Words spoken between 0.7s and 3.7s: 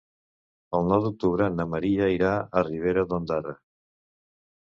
El nou d'octubre na Maria irà a Ribera d'Ondara.